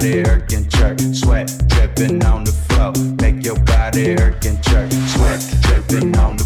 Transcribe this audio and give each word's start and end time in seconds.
body 0.00 0.24
irk 0.24 0.50
and 0.52 0.70
jerk, 0.70 0.98
sweat 1.12 1.52
dripping 1.68 2.24
on 2.24 2.44
the 2.44 2.52
floor. 2.52 2.92
Make 3.20 3.44
your 3.44 3.58
body 3.64 4.16
irk 4.16 4.46
and 4.46 4.62
jerk, 4.62 4.90
sweat 4.92 5.40
dripping 5.60 6.16
on 6.16 6.38
the 6.38 6.39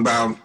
about 0.00 0.39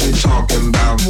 you 0.00 0.12
talking 0.12 0.68
about? 0.68 1.00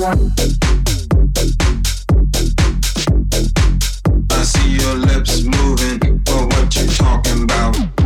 I 4.31 4.43
see 4.43 4.77
your 4.77 4.95
lips 4.95 5.43
moving. 5.43 6.23
Oh, 6.29 6.47
what 6.47 6.77
you 6.77 6.87
talking 6.87 7.43
about? 7.43 8.00